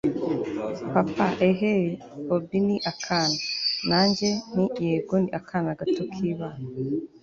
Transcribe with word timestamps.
papa 0.93 1.25
eeeeh! 1.47 1.81
bobi 2.27 2.57
ni 2.67 2.77
akana!? 2.91 3.37
nanjye 3.89 4.29
nti 4.61 4.79
yego 4.89 5.15
ni 5.23 5.29
akana 5.39 5.71
gato 5.79 6.03
kibana 6.13 6.61